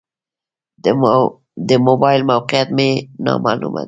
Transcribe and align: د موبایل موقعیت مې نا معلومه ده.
د 1.69 1.69
موبایل 1.87 2.21
موقعیت 2.31 2.69
مې 2.77 2.89
نا 3.23 3.33
معلومه 3.45 3.73
ده. 3.79 3.79